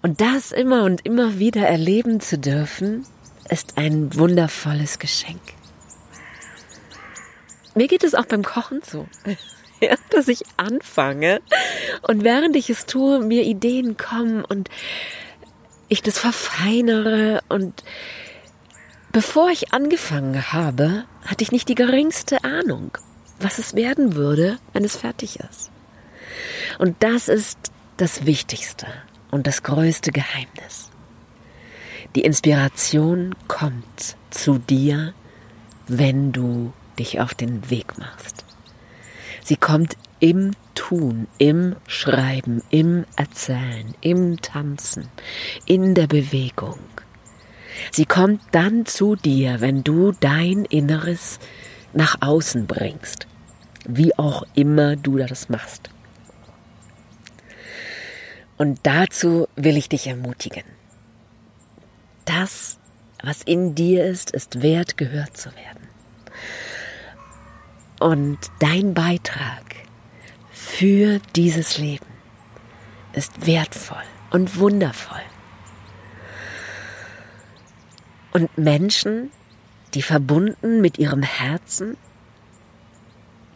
Und 0.00 0.22
das 0.22 0.52
immer 0.52 0.84
und 0.84 1.04
immer 1.04 1.38
wieder 1.38 1.68
erleben 1.68 2.20
zu 2.20 2.38
dürfen, 2.38 3.04
ist 3.50 3.76
ein 3.76 4.16
wundervolles 4.16 4.98
Geschenk. 4.98 5.42
Mir 7.74 7.88
geht 7.88 8.04
es 8.04 8.14
auch 8.14 8.24
beim 8.24 8.42
Kochen 8.42 8.80
so, 8.82 9.06
ja, 9.82 9.96
dass 10.08 10.28
ich 10.28 10.44
anfange 10.56 11.42
und 12.08 12.24
während 12.24 12.56
ich 12.56 12.70
es 12.70 12.86
tue, 12.86 13.20
mir 13.20 13.42
Ideen 13.42 13.98
kommen 13.98 14.46
und 14.46 14.70
ich 15.88 16.00
das 16.00 16.18
verfeinere 16.18 17.42
und 17.50 17.84
bevor 19.14 19.48
ich 19.48 19.72
angefangen 19.72 20.52
habe, 20.52 21.04
hatte 21.24 21.44
ich 21.44 21.52
nicht 21.52 21.68
die 21.68 21.76
geringste 21.76 22.42
Ahnung, 22.42 22.98
was 23.38 23.58
es 23.58 23.74
werden 23.74 24.16
würde, 24.16 24.58
wenn 24.72 24.84
es 24.84 24.96
fertig 24.96 25.38
ist. 25.38 25.70
Und 26.80 26.96
das 26.98 27.28
ist 27.28 27.56
das 27.96 28.26
Wichtigste 28.26 28.88
und 29.30 29.46
das 29.46 29.62
größte 29.62 30.10
Geheimnis. 30.10 30.90
Die 32.16 32.22
Inspiration 32.22 33.36
kommt 33.46 34.16
zu 34.30 34.58
dir, 34.58 35.14
wenn 35.86 36.32
du 36.32 36.72
dich 36.98 37.20
auf 37.20 37.34
den 37.34 37.70
Weg 37.70 37.96
machst. 37.98 38.44
Sie 39.44 39.56
kommt 39.56 39.96
im 40.18 40.56
Tun, 40.74 41.28
im 41.38 41.76
Schreiben, 41.86 42.62
im 42.70 43.04
Erzählen, 43.14 43.94
im 44.00 44.40
Tanzen, 44.42 45.08
in 45.66 45.94
der 45.94 46.08
Bewegung. 46.08 46.80
Sie 47.90 48.06
kommt 48.06 48.40
dann 48.52 48.86
zu 48.86 49.16
dir, 49.16 49.60
wenn 49.60 49.84
du 49.84 50.12
dein 50.12 50.64
Inneres 50.64 51.38
nach 51.92 52.16
außen 52.20 52.66
bringst, 52.66 53.26
wie 53.86 54.16
auch 54.18 54.44
immer 54.54 54.96
du 54.96 55.18
das 55.18 55.48
machst. 55.48 55.90
Und 58.56 58.80
dazu 58.84 59.48
will 59.56 59.76
ich 59.76 59.88
dich 59.88 60.06
ermutigen. 60.06 60.64
Das, 62.24 62.78
was 63.22 63.42
in 63.42 63.74
dir 63.74 64.04
ist, 64.04 64.30
ist 64.30 64.62
wert, 64.62 64.96
gehört 64.96 65.36
zu 65.36 65.50
werden. 65.50 65.88
Und 68.00 68.38
dein 68.60 68.94
Beitrag 68.94 69.62
für 70.50 71.20
dieses 71.34 71.78
Leben 71.78 72.06
ist 73.12 73.46
wertvoll 73.46 74.02
und 74.30 74.58
wundervoll. 74.58 75.22
Und 78.34 78.58
Menschen, 78.58 79.30
die 79.94 80.02
verbunden 80.02 80.80
mit 80.80 80.98
ihrem 80.98 81.22
Herzen 81.22 81.96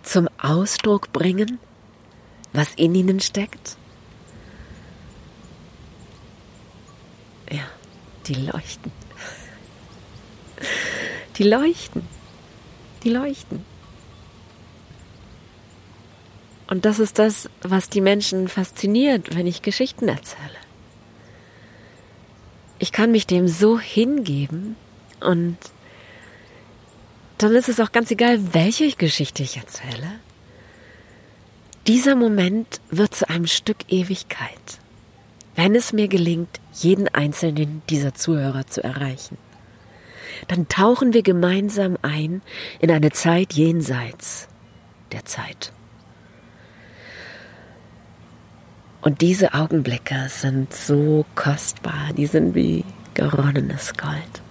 zum 0.05 0.29
Ausdruck 0.39 1.13
bringen, 1.13 1.59
was 2.53 2.75
in 2.77 2.95
ihnen 2.95 3.21
steckt, 3.21 3.77
ja, 7.51 7.65
die 8.27 8.35
leuchten. 8.35 8.93
Die 11.37 11.45
leuchten. 11.45 12.03
Die 13.03 13.11
leuchten. 13.11 13.65
Und 16.69 16.85
das 16.85 17.01
ist 17.01 17.19
das, 17.19 17.51
was 17.63 17.89
die 17.89 18.01
Menschen 18.01 18.49
fasziniert, 18.49 19.35
wenn 19.35 19.47
ich 19.47 19.63
Geschichten 19.63 20.09
erzähle. 20.09 20.68
Ich 22.79 22.93
kann 22.93 23.11
mich 23.11 23.27
dem 23.27 23.49
so 23.49 23.79
hingeben 23.79 24.77
und 25.21 25.57
dann 27.39 27.55
ist 27.55 27.69
es 27.69 27.81
auch 27.81 27.93
ganz 27.93 28.11
egal, 28.11 28.53
welche 28.53 28.91
Geschichte 28.93 29.43
ich 29.43 29.57
erzähle. 29.57 30.21
Dieser 31.87 32.17
Moment 32.17 32.81
wird 32.91 33.15
zu 33.15 33.29
einem 33.29 33.47
Stück 33.47 33.79
Ewigkeit, 33.89 34.79
wenn 35.55 35.75
es 35.75 35.93
mir 35.93 36.09
gelingt, 36.09 36.61
jeden 36.75 37.09
einzelnen 37.09 37.83
dieser 37.89 38.15
Zuhörer 38.15 38.67
zu 38.67 38.83
erreichen. 38.83 39.39
Dann 40.47 40.69
tauchen 40.69 41.15
wir 41.15 41.23
gemeinsam 41.23 41.97
ein 42.03 42.43
in 42.81 42.91
eine 42.91 43.11
Zeit 43.11 43.55
jenseits 43.55 44.49
der 45.13 45.25
Zeit. 45.25 45.73
Und 49.01 49.21
diese 49.21 49.55
Augenblicke 49.55 50.27
sind 50.29 50.75
so 50.75 51.25
kostbar, 51.35 52.13
die 52.17 52.27
sind 52.27 52.55
wie 52.55 52.85
geronnenes 53.15 53.95
Gold. 53.95 54.43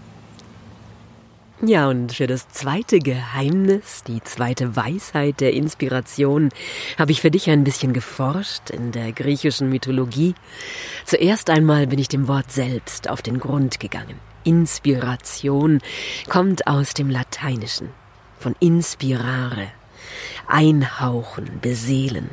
Ja, 1.61 1.89
und 1.89 2.13
für 2.13 2.27
das 2.27 2.47
zweite 2.49 2.99
Geheimnis, 2.99 4.03
die 4.03 4.21
zweite 4.23 4.75
Weisheit 4.75 5.41
der 5.41 5.53
Inspiration, 5.53 6.49
habe 6.99 7.11
ich 7.11 7.21
für 7.21 7.31
dich 7.31 7.49
ein 7.49 7.63
bisschen 7.63 7.93
geforscht 7.93 8.69
in 8.69 8.91
der 8.91 9.11
griechischen 9.11 9.69
Mythologie. 9.69 10.35
Zuerst 11.03 11.49
einmal 11.49 11.87
bin 11.87 11.97
ich 11.97 12.09
dem 12.09 12.27
Wort 12.27 12.51
selbst 12.51 13.09
auf 13.09 13.23
den 13.23 13.39
Grund 13.39 13.79
gegangen. 13.79 14.19
Inspiration 14.43 15.81
kommt 16.29 16.67
aus 16.67 16.93
dem 16.93 17.09
Lateinischen, 17.09 17.89
von 18.37 18.55
inspirare, 18.59 19.67
einhauchen, 20.47 21.59
beseelen 21.59 22.29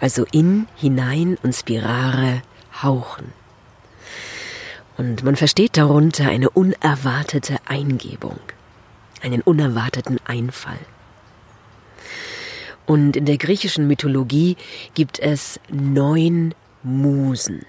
also 0.00 0.24
in, 0.30 0.66
hinein 0.76 1.38
und 1.42 1.54
spirare 1.54 2.42
hauchen. 2.82 3.32
Und 4.96 5.22
man 5.22 5.36
versteht 5.36 5.76
darunter 5.76 6.28
eine 6.28 6.48
unerwartete 6.50 7.58
Eingebung, 7.66 8.38
einen 9.22 9.42
unerwarteten 9.42 10.18
Einfall. 10.24 10.78
Und 12.86 13.16
in 13.16 13.26
der 13.26 13.36
griechischen 13.36 13.86
Mythologie 13.88 14.56
gibt 14.94 15.18
es 15.18 15.60
neun 15.68 16.54
Musen. 16.82 17.66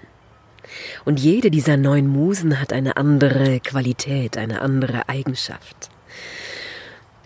Und 1.04 1.18
jede 1.18 1.50
dieser 1.50 1.76
neun 1.76 2.06
Musen 2.06 2.60
hat 2.60 2.72
eine 2.72 2.96
andere 2.96 3.60
Qualität, 3.60 4.36
eine 4.36 4.62
andere 4.62 5.08
Eigenschaft. 5.08 5.90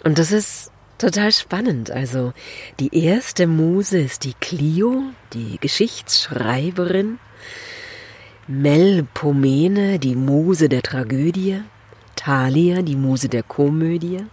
Und 0.04 0.18
das 0.18 0.32
ist 0.32 0.71
total 1.02 1.32
spannend. 1.32 1.90
Also 1.90 2.32
die 2.78 3.04
erste 3.04 3.46
Muse 3.46 3.98
ist 3.98 4.24
die 4.24 4.34
Clio, 4.34 5.02
die 5.32 5.58
Geschichtsschreiberin. 5.60 7.18
Melpomene, 8.46 9.98
die 9.98 10.14
Muse 10.14 10.68
der 10.68 10.82
Tragödie. 10.82 11.62
Thalia, 12.14 12.82
die 12.82 12.96
Muse 12.96 13.28
der 13.28 13.42
Komödie. 13.42 14.24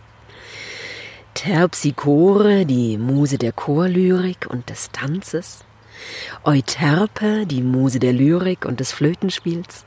Terpsichore, 1.33 2.65
die 2.65 2.97
Muse 2.97 3.37
der 3.37 3.51
Chorlyrik 3.51 4.47
und 4.49 4.69
des 4.69 4.91
Tanzes. 4.91 5.63
Euterpe, 6.43 7.45
die 7.45 7.61
Muse 7.61 7.99
der 7.99 8.13
Lyrik 8.13 8.65
und 8.65 8.79
des 8.79 8.91
Flötenspiels. 8.91 9.85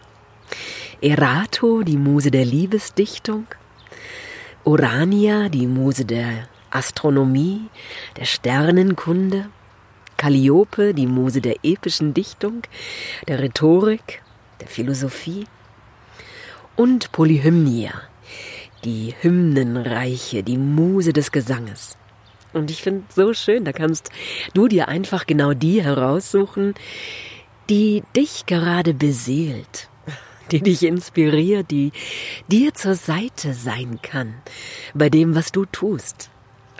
Erato, 1.00 1.82
die 1.82 1.96
Muse 1.96 2.30
der 2.30 2.44
Liebesdichtung. 2.44 3.46
Urania, 4.64 5.48
die 5.48 5.66
Muse 5.66 6.04
der 6.04 6.48
Astronomie, 6.74 7.62
der 8.16 8.24
Sternenkunde, 8.24 9.46
Calliope, 10.16 10.94
die 10.94 11.06
Muse 11.06 11.40
der 11.40 11.56
epischen 11.64 12.14
Dichtung, 12.14 12.62
der 13.28 13.40
Rhetorik, 13.40 14.22
der 14.60 14.68
Philosophie 14.68 15.46
und 16.76 17.12
Polyhymnia, 17.12 17.92
die 18.84 19.14
Hymnenreiche, 19.20 20.42
die 20.42 20.58
Muse 20.58 21.12
des 21.12 21.32
Gesanges. 21.32 21.96
Und 22.52 22.70
ich 22.70 22.82
finde 22.82 23.04
so 23.14 23.32
schön, 23.34 23.64
da 23.64 23.72
kannst 23.72 24.10
du 24.54 24.68
dir 24.68 24.88
einfach 24.88 25.26
genau 25.26 25.54
die 25.54 25.82
heraussuchen, 25.82 26.74
die 27.68 28.02
dich 28.14 28.46
gerade 28.46 28.94
beseelt. 28.94 29.88
die 30.50 30.60
dich 30.60 30.82
inspiriert, 30.82 31.70
die 31.70 31.92
dir 32.48 32.74
zur 32.74 32.94
Seite 32.94 33.54
sein 33.54 34.00
kann 34.02 34.34
bei 34.92 35.08
dem, 35.08 35.34
was 35.34 35.50
du 35.52 35.64
tust. 35.64 36.31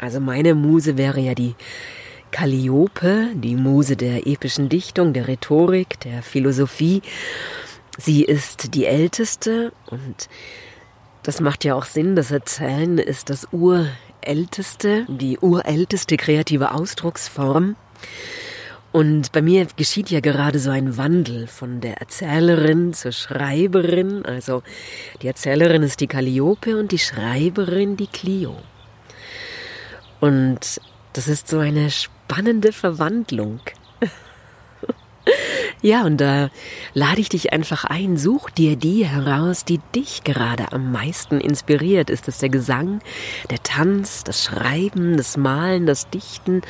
Also 0.03 0.19
meine 0.19 0.57
Muse 0.57 0.99
wäre 0.99 1.21
ja 1.21 1.33
die 1.33 1.55
Calliope, 2.33 3.29
die 3.35 3.55
Muse 3.55 3.97
der 3.97 4.27
epischen 4.27 4.69
Dichtung, 4.69 5.13
der 5.13 5.29
Rhetorik, 5.29 6.01
der 6.01 6.25
Philosophie. 6.25 7.03
Sie 7.99 8.25
ist 8.25 8.75
die 8.75 8.85
älteste 8.85 9.73
und 9.91 10.29
das 11.23 11.41
macht 11.41 11.63
ja 11.63 11.77
auch 11.77 11.85
Sinn. 11.85 12.17
Das 12.17 12.33
Erzählen 12.33 12.99
ist 12.99 13.31
das 13.31 13.47
urälteste, 13.53 15.07
die 15.09 15.39
urälteste 15.39 16.17
kreative 16.17 16.73
Ausdrucksform. 16.73 17.77
Und 18.91 19.31
bei 19.31 19.41
mir 19.41 19.69
geschieht 19.77 20.11
ja 20.11 20.19
gerade 20.19 20.59
so 20.59 20.71
ein 20.71 20.97
Wandel 20.97 21.47
von 21.47 21.81
der 21.81 21.99
Erzählerin 21.99 22.93
zur 22.93 23.13
Schreiberin. 23.13 24.25
Also 24.25 24.65
die 25.23 25.29
Erzählerin 25.29 25.85
ist 25.85 26.01
die 26.01 26.09
Calliope 26.09 26.77
und 26.77 26.91
die 26.91 26.99
Schreiberin 26.99 27.97
die 27.97 28.09
Clio. 28.09 28.57
Und 30.23 30.81
das 31.15 31.27
ist 31.27 31.49
so 31.49 31.59
eine 31.59 31.91
spannende 31.91 32.73
Verwandlung. 32.73 33.59
ja, 35.83 36.05
und 36.05 36.19
da 36.19 36.49
lade 36.95 37.21
ich 37.21 37.29
dich 37.29 37.53
einfach 37.53 37.85
ein, 37.85 38.17
such 38.17 38.51
dir 38.51 38.77
die 38.77 39.05
heraus, 39.05 39.65
die 39.65 39.81
dich 39.97 40.23
gerade 40.23 40.71
am 40.71 40.93
meisten 40.93 41.41
inspiriert. 41.41 42.09
Ist 42.09 42.29
es 42.29 42.39
der 42.39 42.51
Gesang, 42.51 43.01
der 43.51 43.65
Tanz, 43.65 44.23
das 44.23 44.45
Schreiben, 44.45 45.17
das 45.17 45.37
Malen, 45.37 45.87
das 45.87 46.09
Dichten? 46.09 46.63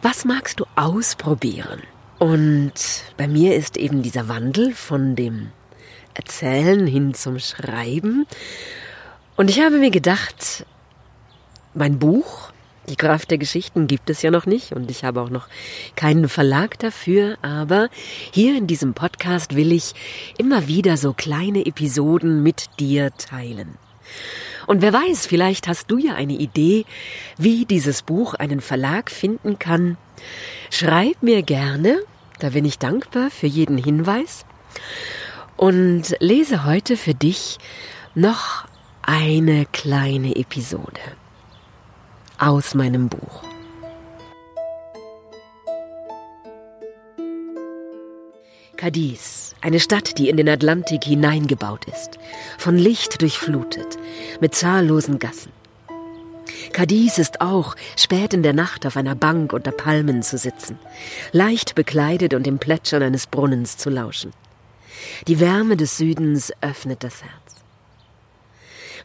Was 0.00 0.24
magst 0.24 0.58
du 0.58 0.64
ausprobieren? 0.76 1.82
Und 2.18 2.72
bei 3.18 3.28
mir 3.28 3.54
ist 3.54 3.76
eben 3.76 4.00
dieser 4.00 4.28
Wandel 4.28 4.72
von 4.72 5.14
dem 5.14 5.50
Erzählen 6.14 6.86
hin 6.86 7.12
zum 7.12 7.38
Schreiben. 7.38 8.26
Und 9.36 9.50
ich 9.50 9.60
habe 9.60 9.76
mir 9.76 9.90
gedacht, 9.90 10.64
mein 11.76 11.98
Buch, 11.98 12.50
die 12.88 12.96
Kraft 12.96 13.30
der 13.30 13.38
Geschichten 13.38 13.86
gibt 13.86 14.10
es 14.10 14.22
ja 14.22 14.30
noch 14.30 14.46
nicht 14.46 14.72
und 14.72 14.90
ich 14.90 15.04
habe 15.04 15.20
auch 15.20 15.30
noch 15.30 15.48
keinen 15.96 16.28
Verlag 16.28 16.78
dafür, 16.78 17.36
aber 17.42 17.88
hier 18.30 18.56
in 18.56 18.66
diesem 18.66 18.94
Podcast 18.94 19.56
will 19.56 19.72
ich 19.72 19.94
immer 20.38 20.68
wieder 20.68 20.96
so 20.96 21.12
kleine 21.12 21.66
Episoden 21.66 22.42
mit 22.42 22.70
dir 22.78 23.10
teilen. 23.16 23.76
Und 24.66 24.82
wer 24.82 24.92
weiß, 24.92 25.26
vielleicht 25.26 25.68
hast 25.68 25.90
du 25.90 25.98
ja 25.98 26.14
eine 26.14 26.34
Idee, 26.34 26.84
wie 27.38 27.66
dieses 27.66 28.02
Buch 28.02 28.34
einen 28.34 28.60
Verlag 28.60 29.10
finden 29.10 29.58
kann. 29.58 29.96
Schreib 30.70 31.22
mir 31.22 31.42
gerne, 31.42 32.00
da 32.38 32.50
bin 32.50 32.64
ich 32.64 32.78
dankbar 32.78 33.30
für 33.30 33.46
jeden 33.46 33.78
Hinweis. 33.78 34.44
Und 35.56 36.16
lese 36.20 36.64
heute 36.64 36.96
für 36.96 37.14
dich 37.14 37.58
noch 38.14 38.66
eine 39.02 39.66
kleine 39.72 40.36
Episode 40.36 41.00
aus 42.38 42.74
meinem 42.74 43.08
Buch. 43.08 43.42
Cadiz, 48.76 49.54
eine 49.62 49.80
Stadt, 49.80 50.18
die 50.18 50.28
in 50.28 50.36
den 50.36 50.48
Atlantik 50.48 51.04
hineingebaut 51.04 51.86
ist, 51.86 52.18
von 52.58 52.76
Licht 52.76 53.22
durchflutet, 53.22 53.98
mit 54.40 54.54
zahllosen 54.54 55.18
Gassen. 55.18 55.50
Cadiz 56.72 57.18
ist 57.18 57.40
auch, 57.40 57.74
spät 57.96 58.34
in 58.34 58.42
der 58.42 58.52
Nacht 58.52 58.86
auf 58.86 58.96
einer 58.96 59.14
Bank 59.14 59.52
unter 59.52 59.72
Palmen 59.72 60.22
zu 60.22 60.36
sitzen, 60.36 60.78
leicht 61.32 61.74
bekleidet 61.74 62.34
und 62.34 62.44
dem 62.44 62.58
Plätschern 62.58 63.02
eines 63.02 63.26
Brunnens 63.26 63.78
zu 63.78 63.88
lauschen. 63.88 64.32
Die 65.26 65.40
Wärme 65.40 65.76
des 65.76 65.96
Südens 65.96 66.52
öffnet 66.60 67.02
das 67.02 67.22
Herz. 67.22 67.45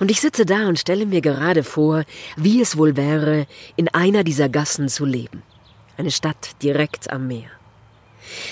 Und 0.02 0.10
ich 0.10 0.20
sitze 0.20 0.48
da 0.48 0.68
und 0.68 0.80
stelle 0.80 1.06
mir 1.06 1.22
gerade 1.22 1.64
vor, 1.64 2.06
wie 2.36 2.60
es 2.60 2.76
wohl 2.76 2.98
wäre, 2.98 3.46
in 3.76 3.88
einer 3.90 4.24
dieser 4.24 4.50
Gassen 4.50 4.90
zu 4.90 5.06
leben. 5.06 5.44
Eine 5.96 6.10
Stadt 6.10 6.60
direkt 6.64 7.14
am 7.14 7.28
Meer. 7.28 7.52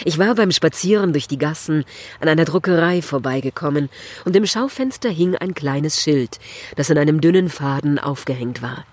Ich 0.05 0.19
war 0.19 0.35
beim 0.35 0.51
Spazieren 0.51 1.11
durch 1.11 1.27
die 1.27 1.39
Gassen 1.39 1.85
an 2.19 2.29
einer 2.29 2.45
Druckerei 2.45 3.01
vorbeigekommen, 3.01 3.89
und 4.25 4.35
im 4.35 4.45
Schaufenster 4.45 5.09
hing 5.09 5.35
ein 5.37 5.55
kleines 5.55 6.03
Schild, 6.03 6.37
das 6.75 6.91
in 6.91 6.99
einem 6.99 7.19
dünnen 7.19 7.49
Faden 7.49 7.97
aufgehängt 7.97 8.61
war. 8.61 8.85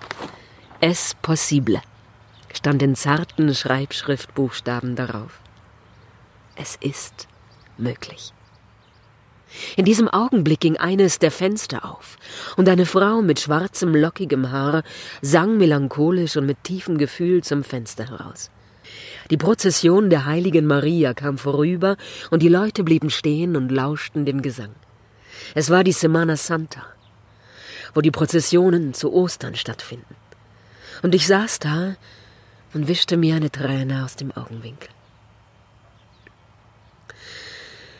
Es 0.80 1.14
possible 1.20 1.82
stand 2.54 2.80
in 2.80 2.96
zarten 2.96 3.54
Schreibschriftbuchstaben 3.54 4.96
darauf. 4.96 5.40
Es 6.54 6.76
ist 6.76 7.28
möglich. 7.76 8.32
In 9.76 9.84
diesem 9.84 10.08
Augenblick 10.08 10.60
ging 10.60 10.76
eines 10.76 11.18
der 11.18 11.30
Fenster 11.30 11.84
auf, 11.84 12.16
und 12.56 12.68
eine 12.68 12.86
Frau 12.86 13.22
mit 13.22 13.40
schwarzem, 13.40 13.94
lockigem 13.94 14.50
Haar 14.50 14.82
sang 15.22 15.56
melancholisch 15.56 16.36
und 16.36 16.46
mit 16.46 16.62
tiefem 16.64 16.98
Gefühl 16.98 17.42
zum 17.42 17.64
Fenster 17.64 18.08
heraus. 18.08 18.50
Die 19.30 19.36
Prozession 19.36 20.10
der 20.10 20.26
heiligen 20.26 20.66
Maria 20.66 21.14
kam 21.14 21.38
vorüber, 21.38 21.96
und 22.30 22.42
die 22.42 22.48
Leute 22.48 22.84
blieben 22.84 23.10
stehen 23.10 23.56
und 23.56 23.70
lauschten 23.70 24.24
dem 24.24 24.42
Gesang. 24.42 24.74
Es 25.54 25.70
war 25.70 25.84
die 25.84 25.92
Semana 25.92 26.36
Santa, 26.36 26.82
wo 27.94 28.00
die 28.00 28.10
Prozessionen 28.10 28.94
zu 28.94 29.12
Ostern 29.12 29.54
stattfinden. 29.54 30.14
Und 31.02 31.14
ich 31.14 31.26
saß 31.26 31.58
da 31.58 31.96
und 32.72 32.88
wischte 32.88 33.16
mir 33.16 33.36
eine 33.36 33.50
Träne 33.50 34.04
aus 34.04 34.16
dem 34.16 34.32
Augenwinkel. 34.32 34.88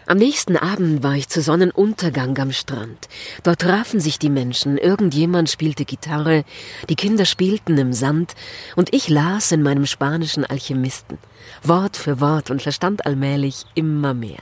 Am 0.08 0.18
nächsten 0.18 0.56
Abend 0.56 1.02
war 1.02 1.14
ich 1.14 1.28
zu 1.28 1.42
Sonnenuntergang 1.42 2.38
am 2.38 2.52
Strand. 2.52 3.08
Dort 3.42 3.62
trafen 3.62 3.98
sich 3.98 4.20
die 4.20 4.30
Menschen, 4.30 4.78
irgendjemand 4.78 5.50
spielte 5.50 5.84
Gitarre, 5.84 6.44
die 6.88 6.94
Kinder 6.94 7.24
spielten 7.24 7.76
im 7.76 7.92
Sand, 7.92 8.36
und 8.76 8.94
ich 8.94 9.08
las 9.08 9.50
in 9.50 9.64
meinem 9.64 9.84
spanischen 9.84 10.44
Alchemisten, 10.44 11.18
Wort 11.64 11.96
für 11.96 12.20
Wort 12.20 12.52
und 12.52 12.62
verstand 12.62 13.04
allmählich 13.04 13.64
immer 13.74 14.14
mehr. 14.14 14.38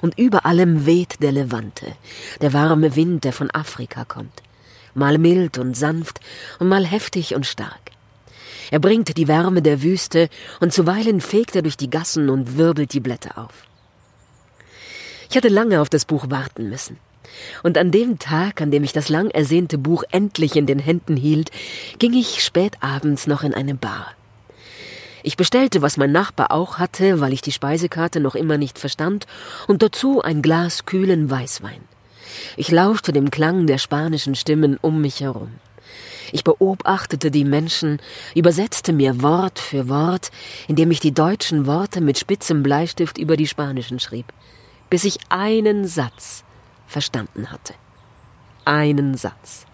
Und 0.00 0.16
über 0.16 0.46
allem 0.46 0.86
weht 0.86 1.20
der 1.20 1.32
Levante, 1.32 1.96
der 2.40 2.52
warme 2.52 2.94
Wind, 2.94 3.24
der 3.24 3.32
von 3.32 3.50
Afrika 3.50 4.04
kommt, 4.04 4.44
mal 4.94 5.18
mild 5.18 5.58
und 5.58 5.76
sanft 5.76 6.20
und 6.60 6.68
mal 6.68 6.86
heftig 6.86 7.34
und 7.34 7.46
stark. 7.46 7.90
Er 8.70 8.78
bringt 8.78 9.16
die 9.16 9.26
Wärme 9.26 9.60
der 9.60 9.82
Wüste, 9.82 10.28
und 10.60 10.72
zuweilen 10.72 11.20
fegt 11.20 11.56
er 11.56 11.62
durch 11.62 11.76
die 11.76 11.90
Gassen 11.90 12.30
und 12.30 12.56
wirbelt 12.56 12.92
die 12.92 13.00
Blätter 13.00 13.38
auf. 13.38 13.66
Ich 15.32 15.36
hatte 15.38 15.48
lange 15.48 15.80
auf 15.80 15.88
das 15.88 16.04
Buch 16.04 16.26
warten 16.28 16.68
müssen. 16.68 16.98
Und 17.62 17.78
an 17.78 17.90
dem 17.90 18.18
Tag, 18.18 18.60
an 18.60 18.70
dem 18.70 18.84
ich 18.84 18.92
das 18.92 19.08
lang 19.08 19.30
ersehnte 19.30 19.78
Buch 19.78 20.04
endlich 20.10 20.56
in 20.56 20.66
den 20.66 20.78
Händen 20.78 21.16
hielt, 21.16 21.50
ging 21.98 22.12
ich 22.12 22.44
spät 22.44 22.74
abends 22.80 23.26
noch 23.26 23.42
in 23.42 23.54
eine 23.54 23.74
Bar. 23.74 24.12
Ich 25.22 25.38
bestellte, 25.38 25.80
was 25.80 25.96
mein 25.96 26.12
Nachbar 26.12 26.50
auch 26.50 26.76
hatte, 26.76 27.22
weil 27.22 27.32
ich 27.32 27.40
die 27.40 27.50
Speisekarte 27.50 28.20
noch 28.20 28.34
immer 28.34 28.58
nicht 28.58 28.78
verstand, 28.78 29.26
und 29.66 29.82
dazu 29.82 30.20
ein 30.20 30.42
Glas 30.42 30.84
kühlen 30.84 31.30
Weißwein. 31.30 31.80
Ich 32.58 32.70
lauschte 32.70 33.14
dem 33.14 33.30
Klang 33.30 33.66
der 33.66 33.78
spanischen 33.78 34.34
Stimmen 34.34 34.76
um 34.82 35.00
mich 35.00 35.22
herum. 35.22 35.52
Ich 36.30 36.44
beobachtete 36.44 37.30
die 37.30 37.46
Menschen, 37.46 38.00
übersetzte 38.34 38.92
mir 38.92 39.22
Wort 39.22 39.58
für 39.58 39.88
Wort, 39.88 40.30
indem 40.68 40.90
ich 40.90 41.00
die 41.00 41.14
deutschen 41.14 41.64
Worte 41.64 42.02
mit 42.02 42.18
spitzem 42.18 42.62
Bleistift 42.62 43.16
über 43.16 43.38
die 43.38 43.48
spanischen 43.48 43.98
schrieb 43.98 44.26
bis 44.92 45.04
ich 45.04 45.20
einen 45.30 45.86
Satz 45.86 46.44
verstanden 46.86 47.50
hatte. 47.50 47.72
Einen 48.66 49.16
Satz. 49.16 49.64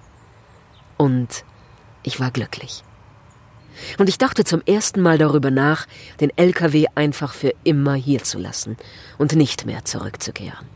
Und 0.96 1.44
ich 2.04 2.20
war 2.20 2.30
glücklich. 2.30 2.84
Und 3.98 4.08
ich 4.08 4.16
dachte 4.16 4.44
zum 4.44 4.62
ersten 4.64 5.02
Mal 5.02 5.18
darüber 5.18 5.50
nach, 5.50 5.88
den 6.20 6.30
LKW 6.38 6.86
einfach 6.94 7.34
für 7.34 7.52
immer 7.64 7.94
hier 7.94 8.22
zu 8.22 8.38
lassen 8.38 8.76
und 9.18 9.34
nicht 9.34 9.66
mehr 9.66 9.84
zurückzukehren. 9.84 10.68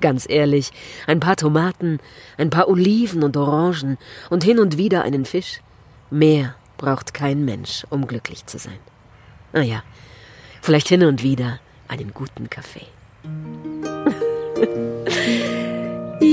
Ganz 0.00 0.28
ehrlich, 0.28 0.72
ein 1.06 1.20
paar 1.20 1.36
Tomaten, 1.36 2.00
ein 2.38 2.50
paar 2.50 2.66
Oliven 2.66 3.22
und 3.22 3.36
Orangen 3.36 3.98
und 4.30 4.42
hin 4.42 4.58
und 4.58 4.78
wieder 4.78 5.02
einen 5.02 5.24
Fisch. 5.24 5.60
Mehr 6.10 6.56
braucht 6.76 7.14
kein 7.14 7.44
Mensch, 7.44 7.86
um 7.88 8.08
glücklich 8.08 8.46
zu 8.46 8.58
sein. 8.58 8.80
Naja, 9.52 9.84
vielleicht 10.60 10.88
hin 10.88 11.04
und 11.04 11.22
wieder 11.22 11.60
einen 11.86 12.12
guten 12.12 12.50
Kaffee. 12.50 12.88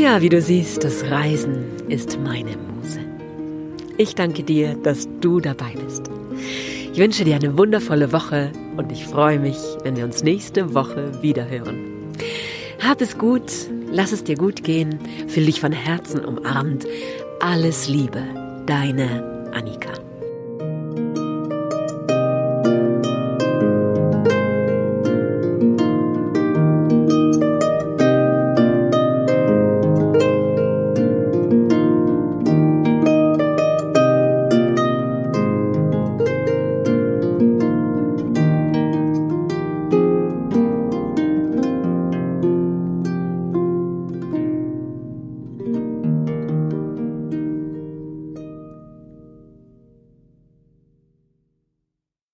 Ja, 0.03 0.21
wie 0.21 0.27
du 0.27 0.41
siehst, 0.41 0.83
das 0.83 1.09
Reisen 1.09 1.63
ist 1.87 2.19
meine 2.19 2.57
Muse. 2.57 2.99
Ich 3.97 4.15
danke 4.15 4.43
dir, 4.43 4.75
dass 4.83 5.07
du 5.21 5.39
dabei 5.39 5.75
bist. 5.81 6.11
Ich 6.91 6.99
wünsche 6.99 7.23
dir 7.23 7.35
eine 7.35 7.57
wundervolle 7.57 8.11
Woche 8.11 8.51
und 8.75 8.91
ich 8.91 9.05
freue 9.05 9.39
mich, 9.39 9.57
wenn 9.83 9.95
wir 9.95 10.03
uns 10.03 10.21
nächste 10.21 10.73
Woche 10.73 11.21
wiederhören. 11.21 12.11
Hab 12.85 12.99
es 12.99 13.17
gut, 13.17 13.49
lass 13.93 14.11
es 14.11 14.25
dir 14.25 14.35
gut 14.35 14.65
gehen, 14.65 14.99
fühl 15.29 15.45
dich 15.45 15.61
von 15.61 15.71
Herzen 15.71 16.25
umarmt. 16.25 16.85
Alles 17.39 17.87
Liebe, 17.87 18.23
deine 18.65 19.51
Annika. 19.53 20.02